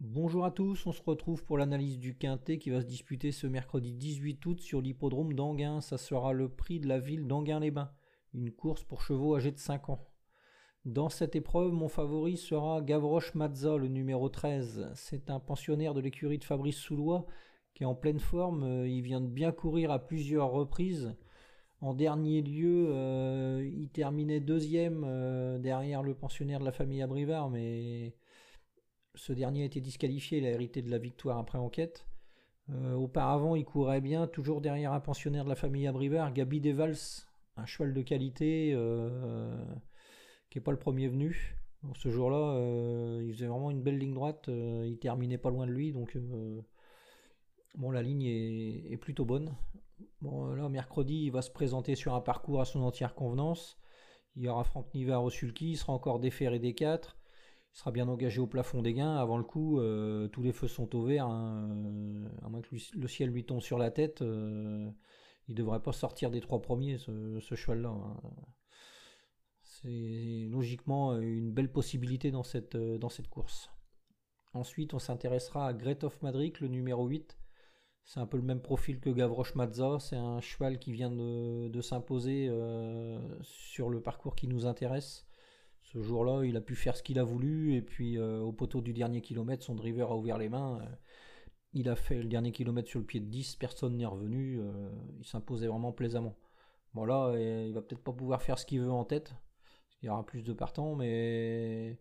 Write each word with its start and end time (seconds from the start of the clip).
Bonjour 0.00 0.44
à 0.44 0.52
tous, 0.52 0.86
on 0.86 0.92
se 0.92 1.02
retrouve 1.02 1.44
pour 1.44 1.58
l'analyse 1.58 1.98
du 1.98 2.16
Quintet 2.16 2.58
qui 2.58 2.70
va 2.70 2.80
se 2.80 2.86
disputer 2.86 3.32
ce 3.32 3.48
mercredi 3.48 3.92
18 3.92 4.46
août 4.46 4.60
sur 4.60 4.80
l'hippodrome 4.80 5.32
d'Anguin. 5.32 5.80
Ça 5.80 5.98
sera 5.98 6.32
le 6.32 6.48
prix 6.48 6.78
de 6.78 6.86
la 6.86 7.00
ville 7.00 7.26
d'Anguin-les-Bains, 7.26 7.90
une 8.32 8.52
course 8.52 8.84
pour 8.84 9.02
chevaux 9.02 9.34
âgés 9.34 9.50
de 9.50 9.58
5 9.58 9.88
ans. 9.88 10.08
Dans 10.84 11.08
cette 11.08 11.34
épreuve, 11.34 11.72
mon 11.72 11.88
favori 11.88 12.36
sera 12.36 12.80
Gavroche 12.80 13.34
Mazza, 13.34 13.76
le 13.76 13.88
numéro 13.88 14.28
13. 14.28 14.92
C'est 14.94 15.30
un 15.30 15.40
pensionnaire 15.40 15.94
de 15.94 16.00
l'écurie 16.00 16.38
de 16.38 16.44
Fabrice 16.44 16.78
Soulois 16.78 17.26
qui 17.74 17.82
est 17.82 17.86
en 17.86 17.96
pleine 17.96 18.20
forme. 18.20 18.86
Il 18.86 19.02
vient 19.02 19.20
de 19.20 19.26
bien 19.26 19.50
courir 19.50 19.90
à 19.90 19.98
plusieurs 19.98 20.52
reprises. 20.52 21.16
En 21.80 21.92
dernier 21.92 22.42
lieu, 22.42 22.86
euh, 22.90 23.68
il 23.72 23.88
terminait 23.90 24.38
deuxième 24.38 25.04
euh, 25.04 25.58
derrière 25.58 26.04
le 26.04 26.14
pensionnaire 26.14 26.60
de 26.60 26.64
la 26.64 26.72
famille 26.72 27.02
Abrivard, 27.02 27.50
mais 27.50 28.14
ce 29.14 29.32
dernier 29.32 29.62
a 29.62 29.66
été 29.66 29.80
disqualifié, 29.80 30.38
il 30.38 30.46
a 30.46 30.50
hérité 30.50 30.82
de 30.82 30.90
la 30.90 30.98
victoire 30.98 31.38
après 31.38 31.58
enquête. 31.58 32.06
Euh, 32.70 32.94
auparavant, 32.94 33.56
il 33.56 33.64
courait 33.64 34.00
bien, 34.00 34.26
toujours 34.26 34.60
derrière 34.60 34.92
un 34.92 35.00
pensionnaire 35.00 35.44
de 35.44 35.48
la 35.48 35.54
famille 35.54 35.86
Abrivard, 35.86 36.32
Gabi 36.32 36.60
Devals, 36.60 37.24
un 37.56 37.66
cheval 37.66 37.94
de 37.94 38.02
qualité 38.02 38.72
euh, 38.74 39.64
qui 40.50 40.58
n'est 40.58 40.62
pas 40.62 40.70
le 40.70 40.78
premier 40.78 41.08
venu. 41.08 41.56
ce 41.94 42.10
jour-là, 42.10 42.54
euh, 42.56 43.22
il 43.24 43.32
faisait 43.32 43.46
vraiment 43.46 43.70
une 43.70 43.82
belle 43.82 43.98
ligne 43.98 44.14
droite, 44.14 44.48
il 44.48 44.98
terminait 45.00 45.38
pas 45.38 45.50
loin 45.50 45.66
de 45.66 45.72
lui, 45.72 45.92
donc 45.92 46.16
bon, 47.74 47.90
la 47.90 48.02
ligne 48.02 48.24
est, 48.24 48.98
plutôt 48.98 49.24
bonne. 49.24 49.54
Bon, 50.20 50.46
là, 50.54 50.68
mercredi, 50.68 51.24
il 51.24 51.30
va 51.30 51.42
se 51.42 51.50
présenter 51.50 51.94
sur 51.94 52.14
un 52.14 52.20
parcours 52.20 52.60
à 52.60 52.64
son 52.64 52.82
entière 52.82 53.14
convenance. 53.14 53.78
Il 54.36 54.42
y 54.42 54.48
aura 54.48 54.62
Franck 54.62 54.92
Nivard 54.94 55.24
au 55.24 55.30
sulky, 55.30 55.72
il 55.72 55.76
sera 55.76 55.92
encore 55.92 56.20
déféré 56.20 56.58
des 56.58 56.74
4 56.74 57.17
il 57.72 57.78
sera 57.78 57.90
bien 57.90 58.08
engagé 58.08 58.40
au 58.40 58.46
plafond 58.46 58.82
des 58.82 58.94
gains. 58.94 59.16
Avant 59.16 59.38
le 59.38 59.44
coup, 59.44 59.78
euh, 59.78 60.28
tous 60.28 60.42
les 60.42 60.52
feux 60.52 60.68
sont 60.68 60.94
au 60.96 61.02
vert. 61.02 61.26
Hein. 61.26 61.70
Euh, 61.70 62.28
à 62.42 62.48
moins 62.48 62.60
que 62.60 62.74
le 62.94 63.08
ciel 63.08 63.30
lui 63.30 63.44
tombe 63.44 63.60
sur 63.60 63.78
la 63.78 63.90
tête, 63.90 64.22
euh, 64.22 64.90
il 65.48 65.54
devrait 65.54 65.82
pas 65.82 65.92
sortir 65.92 66.30
des 66.30 66.40
trois 66.40 66.62
premiers, 66.62 66.98
ce, 66.98 67.40
cheval-là. 67.40 67.90
Hein. 67.90 68.20
C'est 69.62 70.48
logiquement 70.50 71.16
une 71.18 71.52
belle 71.52 71.70
possibilité 71.70 72.30
dans 72.30 72.42
cette, 72.42 72.76
course. 73.30 73.70
Ensuite, 74.54 74.94
on 74.94 74.98
s'intéressera 74.98 75.68
à 75.68 75.72
Great 75.72 76.04
of 76.04 76.20
Madrid, 76.22 76.58
le 76.60 76.68
numéro 76.68 77.06
8. 77.06 77.38
C'est 78.02 78.18
un 78.18 78.26
peu 78.26 78.38
le 78.38 78.42
même 78.42 78.62
profil 78.62 78.98
que 78.98 79.10
Gavroche 79.10 79.54
Mazza. 79.54 79.98
C'est 80.00 80.16
un 80.16 80.40
cheval 80.40 80.78
qui 80.78 80.92
vient 80.92 81.10
de 81.10 81.80
s'imposer 81.80 82.50
sur 83.42 83.90
le 83.90 84.00
parcours 84.00 84.34
qui 84.34 84.48
nous 84.48 84.66
intéresse. 84.66 85.27
Ce 85.92 86.02
jour-là, 86.02 86.44
il 86.44 86.54
a 86.56 86.60
pu 86.60 86.74
faire 86.74 86.96
ce 86.96 87.02
qu'il 87.02 87.18
a 87.18 87.24
voulu, 87.24 87.74
et 87.74 87.80
puis 87.80 88.18
euh, 88.18 88.40
au 88.40 88.52
poteau 88.52 88.82
du 88.82 88.92
dernier 88.92 89.22
kilomètre, 89.22 89.64
son 89.64 89.74
driver 89.74 90.10
a 90.12 90.16
ouvert 90.16 90.36
les 90.36 90.50
mains. 90.50 90.80
Euh, 90.82 90.86
il 91.72 91.88
a 91.88 91.96
fait 91.96 92.22
le 92.22 92.28
dernier 92.28 92.52
kilomètre 92.52 92.88
sur 92.90 93.00
le 93.00 93.06
pied 93.06 93.20
de 93.20 93.26
10, 93.26 93.56
personne 93.56 93.96
n'est 93.96 94.04
revenu, 94.04 94.60
euh, 94.60 94.90
il 95.18 95.24
s'imposait 95.24 95.66
vraiment 95.66 95.92
plaisamment. 95.92 96.36
Bon 96.92 97.06
là, 97.06 97.34
il 97.38 97.72
va 97.72 97.80
peut-être 97.80 98.02
pas 98.02 98.12
pouvoir 98.12 98.42
faire 98.42 98.58
ce 98.58 98.66
qu'il 98.66 98.80
veut 98.80 98.90
en 98.90 99.04
tête, 99.04 99.34
qu'il 99.90 100.08
y 100.08 100.10
aura 100.10 100.26
plus 100.26 100.42
de 100.42 100.52
partants, 100.52 100.94
mais 100.94 101.98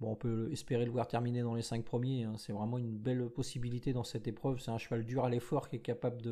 bon, 0.00 0.12
on 0.12 0.16
peut 0.16 0.50
espérer 0.52 0.84
le 0.84 0.92
voir 0.92 1.08
terminer 1.08 1.42
dans 1.42 1.54
les 1.54 1.62
5 1.62 1.84
premiers. 1.84 2.24
Hein. 2.24 2.34
C'est 2.38 2.52
vraiment 2.52 2.78
une 2.78 2.96
belle 2.96 3.28
possibilité 3.30 3.92
dans 3.92 4.04
cette 4.04 4.28
épreuve. 4.28 4.60
C'est 4.60 4.70
un 4.70 4.78
cheval 4.78 5.04
dur 5.04 5.24
à 5.24 5.30
l'effort 5.30 5.68
qui 5.68 5.76
est 5.76 5.80
capable 5.80 6.22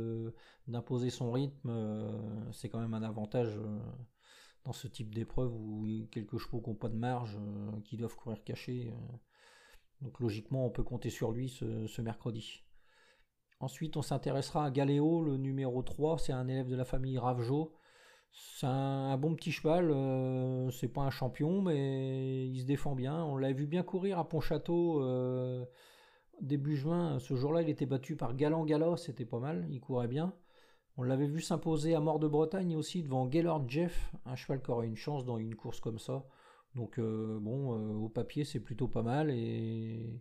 d'imposer 0.69 1.11
son 1.11 1.33
rythme. 1.33 1.73
C'est 2.53 2.69
quand 2.69 2.81
même 2.81 2.95
un 2.95 3.03
avantage 3.03 3.59
dans 4.65 4.73
ce 4.73 4.89
type 4.89 5.15
d'épreuve 5.15 5.55
où 5.55 5.87
quelques 6.11 6.39
chevaux 6.39 6.61
qui 6.61 6.71
n'ont 6.71 6.77
pas 6.77 6.89
de 6.89 6.97
marge, 6.97 7.37
euh, 7.39 7.81
qui 7.85 7.97
doivent 7.97 8.17
courir 8.17 8.43
cachés. 8.45 8.89
Euh. 8.89 9.17
donc 10.01 10.19
logiquement, 10.21 10.67
on 10.67 10.71
peut 10.71 10.83
compter 10.83 11.11
sur 11.11 11.33
lui 11.33 11.49
ce, 11.49 12.01
mercredi. 12.01 12.63
Ensuite, 13.61 13.97
on 13.97 14.03
s'intéressera 14.03 14.67
à 14.67 14.71
Galéo, 14.71 15.23
le 15.23 15.37
numéro 15.37 15.83
3. 15.83 16.19
C'est 16.19 16.33
un 16.33 16.49
élève 16.49 16.69
de 16.69 16.77
la 16.77 16.85
famille 16.85 17.19
Ravjo. 17.19 17.75
C'est 18.33 18.67
un, 18.67 19.17
bon 19.17 19.35
petit 19.37 19.53
cheval. 19.53 19.91
Euh, 19.91 20.71
c'est 20.71 20.89
pas 20.89 21.03
un 21.03 21.11
champion, 21.11 21.63
mais 21.63 22.49
il 22.49 22.61
se 22.61 22.67
défend 22.67 22.95
bien. 22.95 23.23
On 23.25 23.37
l'a 23.37 23.53
vu 23.53 23.67
bien 23.67 23.83
courir 23.83 24.19
à 24.19 24.29
Pontchâteau 24.29 25.03
début 26.41 26.77
juin. 26.77 27.19
Ce 27.21 27.37
jour-là, 27.37 27.63
il 27.63 27.69
était 27.69 27.87
battu 27.87 28.17
par 28.17 28.35
Galant 28.35 28.65
Gala. 28.65 28.97
C'était 28.97 29.25
pas 29.25 29.39
mal. 29.39 29.67
Il 29.71 29.81
courait 29.81 30.09
bien. 30.09 30.35
On 30.97 31.03
l'avait 31.03 31.27
vu 31.27 31.41
s'imposer 31.41 31.95
à 31.95 32.01
Mort 32.01 32.21
de 32.21 32.29
Bretagne 32.29 32.77
aussi 32.77 33.03
devant 33.03 33.27
Gaylord 33.27 33.69
Jeff, 33.69 34.15
un 34.27 34.37
cheval 34.37 34.63
qui 34.63 34.71
aurait 34.71 34.87
une 34.87 34.97
chance 34.97 35.25
dans 35.25 35.39
une 35.39 35.57
course 35.57 35.81
comme 35.81 35.99
ça. 35.99 36.25
Donc 36.75 36.99
euh, 36.99 37.39
bon, 37.41 37.75
euh, 37.75 37.95
au 37.95 38.09
papier 38.09 38.45
c'est 38.45 38.61
plutôt 38.61 38.89
pas 38.89 39.03
mal 39.03 39.31
et 39.31 40.21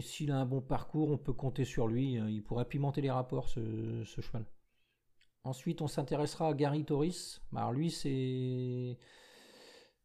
s'il 0.00 0.30
a 0.32 0.38
un 0.38 0.46
bon 0.46 0.60
parcours, 0.60 1.10
on 1.10 1.18
peut 1.18 1.32
compter 1.32 1.64
sur 1.64 1.86
lui. 1.86 2.16
Hein. 2.16 2.28
Il 2.28 2.42
pourrait 2.42 2.64
pimenter 2.64 3.00
les 3.00 3.10
rapports 3.10 3.48
ce, 3.48 4.04
cheval. 4.04 4.44
Ensuite, 5.44 5.80
on 5.82 5.86
s'intéressera 5.86 6.48
à 6.48 6.54
Gary 6.54 6.84
Torres. 6.84 7.40
Alors 7.54 7.72
lui, 7.72 7.90
c'est 7.90 8.98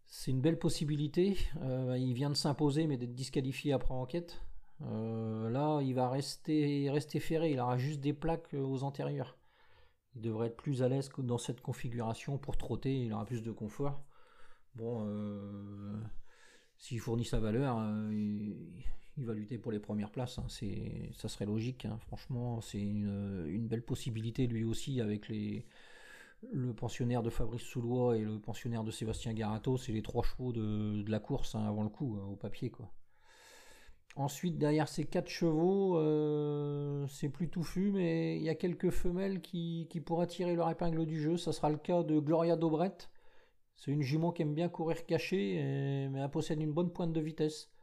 c'est 0.06 0.32
une 0.32 0.42
belle 0.42 0.60
possibilité. 0.60 1.38
Euh, 1.62 1.98
il 1.98 2.14
vient 2.14 2.30
de 2.30 2.36
s'imposer, 2.36 2.88
mais 2.88 2.98
d'être 2.98 3.16
disqualifié 3.16 3.74
après 3.74 3.94
enquête. 3.94 4.40
Euh, 4.82 5.50
là, 5.50 5.82
il 5.82 5.94
va 5.94 6.10
rester, 6.10 6.90
rester 6.90 7.20
ferré. 7.20 7.52
Il 7.52 7.60
aura 7.60 7.78
juste 7.78 8.00
des 8.02 8.14
plaques 8.14 8.54
euh, 8.54 8.62
aux 8.62 8.84
antérieurs. 8.84 9.38
Il 10.16 10.22
devrait 10.22 10.48
être 10.48 10.58
plus 10.58 10.84
à 10.84 10.90
l'aise 10.90 11.10
dans 11.18 11.38
cette 11.38 11.62
configuration 11.62 12.38
pour 12.38 12.58
trotter. 12.58 13.06
Il 13.06 13.14
aura 13.14 13.26
plus 13.26 13.44
de 13.44 13.52
confort. 13.52 14.04
Bon, 14.76 15.06
euh, 15.08 15.98
s'il 16.78 17.00
fournit 17.00 17.26
sa 17.26 17.40
valeur, 17.40 17.78
il, 18.12 18.84
va 19.26 19.34
lutter 19.34 19.58
pour 19.58 19.72
les 19.72 19.80
premières 19.80 20.12
places. 20.12 20.40
Hein. 20.40 20.46
C'est, 20.50 21.12
ça 21.14 21.28
serait 21.30 21.46
logique. 21.46 21.86
Hein. 21.86 21.98
Franchement, 22.08 22.62
c'est 22.62 22.82
une, 22.82 23.68
belle 23.68 23.84
possibilité 23.84 24.48
lui 24.48 24.64
aussi 24.64 25.02
avec 25.02 25.30
le 25.30 26.74
pensionnaire 26.74 27.24
de 27.24 27.30
Fabrice 27.30 27.64
Soulois 27.64 28.18
et 28.18 28.22
le 28.22 28.40
pensionnaire 28.40 28.84
de 28.84 28.92
Sébastien 28.92 29.34
Garato. 29.34 29.78
C'est 29.78 29.94
les 29.94 30.04
trois 30.04 30.24
chevaux 30.24 30.52
de, 30.54 31.04
la 31.08 31.20
course 31.20 31.56
hein, 31.56 31.66
avant 31.66 31.84
le 31.84 31.90
coup 31.90 32.18
au 32.18 32.36
papier 32.36 32.70
quoi. 32.70 32.92
Ensuite, 34.16 34.58
derrière 34.60 34.88
ces 34.88 35.06
quatre 35.06 35.30
chevaux, 35.30 35.98
euh, 35.98 37.08
c'est 37.08 37.30
plus 37.30 37.50
touffu, 37.50 37.92
mais 37.92 38.38
il 38.38 38.44
y 38.44 38.50
a 38.50 38.56
quelques 38.56 38.92
femelles 38.92 39.42
qui, 39.42 39.88
qui 39.90 40.02
pourraient 40.02 40.28
tirer 40.28 40.56
leur 40.56 40.70
épingle 40.70 41.06
du 41.06 41.20
jeu. 41.20 41.38
Ça 41.38 41.52
sera 41.52 41.70
le 41.70 41.78
cas 41.78 42.04
de 42.04 42.20
Gloria 42.20 42.56
Dobret. 42.56 42.96
C'est 43.76 43.92
une 43.92 44.04
jument 44.04 44.32
qui 44.32 44.44
aime 44.44 44.54
bien 44.54 44.70
courir 44.70 45.06
cachée, 45.06 45.56
mais 46.12 46.20
elle 46.20 46.30
possède 46.30 46.62
une 46.62 46.74
bonne 46.74 46.92
pointe 46.92 47.12
de 47.12 47.22
vitesse. 47.22 47.74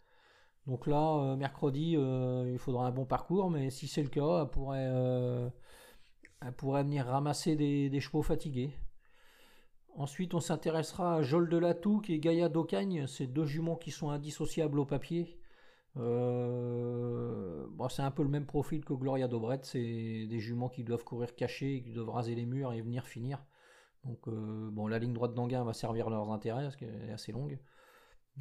Donc 0.67 0.87
là, 0.87 1.17
euh, 1.19 1.37
mercredi, 1.37 1.97
euh, 1.97 2.49
il 2.53 2.59
faudra 2.59 2.87
un 2.87 2.91
bon 2.91 3.05
parcours, 3.05 3.51
mais 3.51 3.71
si 3.71 3.89
c'est 3.89 4.03
le 4.03 4.09
cas, 4.09 4.43
elle 6.43 6.53
pourrait, 6.53 6.83
venir 6.85 7.07
ramasser 7.07 7.57
des, 7.57 8.01
chevaux 8.01 8.23
fatigués. 8.23 8.71
Ensuite, 9.97 10.35
on 10.35 10.41
s'intéressera 10.41 11.17
à 11.17 11.23
Jol 11.23 11.49
de 11.49 11.59
Latou 11.59 12.03
et 12.09 12.21
Gaïa 12.21 12.49
d'Ocagne, 12.49 13.07
ces 13.07 13.27
deux 13.27 13.47
juments 13.47 13.77
qui 13.77 13.91
sont 13.91 14.11
indissociables 14.11 14.79
au 14.79 14.85
papier. 14.85 15.40
Euh, 15.97 17.67
c'est 17.89 18.03
un 18.03 18.11
peu 18.11 18.23
le 18.23 18.29
même 18.29 18.47
profil 18.47 18.85
que 18.85 18.93
Gloria 18.93 19.27
Dobret, 19.27 19.61
c'est 19.63 20.27
des 20.27 20.39
juments 20.39 20.69
qui 20.69 20.85
doivent 20.85 21.05
courir 21.05 21.35
cachés, 21.35 21.83
qui 21.83 21.93
doivent 21.93 22.11
raser 22.11 22.35
les 22.35 22.47
murs 22.47 22.73
et 22.73 22.81
venir 22.81 23.07
finir. 23.07 23.45
Donc 24.05 24.29
euh, 24.29 24.71
bon, 24.71 24.87
la 24.87 24.99
ligne 24.99 25.13
droite 25.13 25.35
d'Anguin 25.35 25.65
va 25.65 25.73
servir 25.73 26.09
leurs 26.09 26.31
intérêts 26.31 26.63
parce 26.63 26.77
qu'elle 26.77 27.09
est 27.09 27.13
assez 27.13 27.33
longue. 27.33 27.59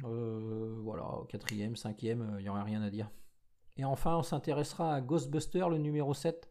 Euh, 0.04 0.78
voilà, 0.82 1.04
quatrième, 1.28 1.74
cinquième, 1.74 2.36
il 2.38 2.42
n'y 2.42 2.48
aurait 2.48 2.62
rien 2.62 2.80
à 2.82 2.90
dire. 2.90 3.10
Et 3.76 3.84
enfin, 3.84 4.16
on 4.16 4.22
s'intéressera 4.22 4.94
à 4.94 5.00
Ghostbuster, 5.00 5.66
le 5.68 5.78
numéro 5.78 6.14
7. 6.14 6.48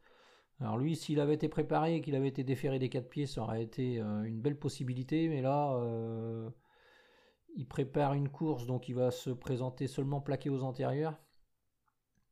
Alors 0.60 0.78
lui, 0.78 0.98
s'il 0.98 1.22
avait 1.22 1.36
été 1.36 1.48
préparé 1.48 1.96
et 1.96 2.02
qu'il 2.02 2.16
avait 2.16 2.28
été 2.28 2.44
déféré 2.44 2.80
des 2.80 2.90
quatre 2.90 3.08
pieds, 3.08 3.28
ça 3.28 3.42
aurait 3.42 3.64
été 3.64 4.00
une 4.00 4.42
belle 4.42 4.60
possibilité, 4.60 5.30
mais 5.30 5.42
là 5.42 5.80
il 7.56 7.68
prépare 7.68 8.14
une 8.14 8.30
course, 8.30 8.66
donc 8.66 8.90
il 8.90 8.96
va 8.96 9.12
se 9.12 9.30
présenter 9.30 9.88
seulement 9.88 10.22
plaqué 10.22 10.50
aux 10.50 10.64
antérieurs. 10.64 11.18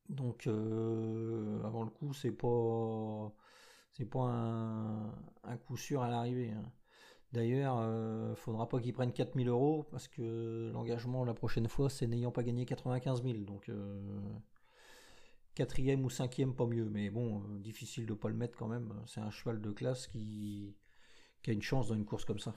Donc 0.09 0.47
euh, 0.47 1.61
avant 1.63 1.83
le 1.83 1.89
coup, 1.89 2.13
c'est 2.13 2.31
pas 2.31 3.33
c'est 3.93 4.05
pas 4.05 4.19
un, 5.43 5.57
coup 5.65 5.75
sûr 5.77 6.01
à 6.03 6.09
l'arrivée. 6.09 6.51
Hein. 6.51 6.71
D'ailleurs, 7.33 7.77
euh, 7.79 8.35
faudra 8.35 8.69
pas 8.69 8.79
qu'il 8.79 8.93
prenne 8.93 9.11
4000 9.11 9.49
euros 9.49 9.85
parce 9.91 10.07
que 10.07 10.71
l'engagement 10.73 11.25
la 11.25 11.33
prochaine 11.33 11.67
fois, 11.67 11.89
c'est 11.89 12.07
n'ayant 12.07 12.31
pas 12.31 12.43
gagné 12.43 12.65
95 12.65 13.23
000. 13.23 13.39
Donc 13.39 13.69
euh, 13.69 14.21
quatrième 15.55 16.05
ou 16.05 16.09
cinquième, 16.09 16.55
pas 16.55 16.65
mieux. 16.65 16.85
Mais 16.89 17.09
bon, 17.09 17.41
euh, 17.41 17.59
difficile 17.59 18.05
de 18.05 18.13
pas 18.13 18.29
le 18.29 18.35
mettre 18.35 18.57
quand 18.57 18.67
même. 18.67 18.93
C'est 19.07 19.19
un 19.19 19.31
cheval 19.31 19.61
de 19.61 19.71
classe 19.71 20.07
qui 20.07 20.75
a 21.47 21.51
une 21.51 21.61
chance 21.61 21.87
dans 21.89 21.95
une 21.95 22.05
course 22.05 22.25
comme 22.25 22.39
ça. 22.39 22.53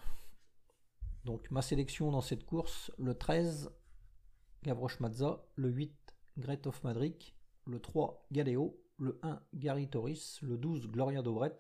Donc 1.25 1.51
ma 1.51 1.63
sélection 1.63 2.11
dans 2.11 2.21
cette 2.21 2.45
course, 2.45 2.91
le 2.99 3.15
13, 3.15 3.71
Gavroche 4.63 5.01
Mazza, 5.01 5.45
le 5.57 5.69
8, 5.69 5.95
Great 6.39 6.67
of 6.67 6.83
Madrid, 6.83 7.17
le 7.67 7.81
3, 7.81 8.27
Galéo, 8.33 8.81
le 8.99 9.19
1, 9.23 9.43
Gary 9.55 9.89
Torres, 9.89 10.39
le 10.43 10.57
12, 10.57 10.89
Gloria 10.89 11.23
Dobret, 11.23 11.57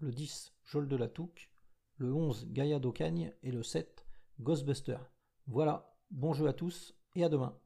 le 0.00 0.10
10, 0.10 0.54
Jol 0.64 0.88
de 0.88 0.96
la 0.96 1.08
Touque, 1.08 1.50
le 1.96 2.12
11, 2.12 2.48
Gaïa 2.50 2.78
d'Ocagne 2.78 3.32
et 3.42 3.52
le 3.52 3.62
7, 3.62 4.06
Ghostbuster. 4.40 4.98
Voilà, 5.46 5.96
bon 6.10 6.32
jeu 6.32 6.48
à 6.48 6.52
tous 6.52 6.94
et 7.14 7.24
à 7.24 7.28
demain. 7.28 7.56